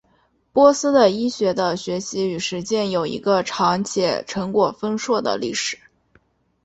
[0.51, 5.77] 波斯的医学的学习与实施有一个长且成果丰硕的历史。